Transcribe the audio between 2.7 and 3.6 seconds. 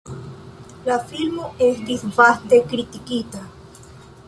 kritikita.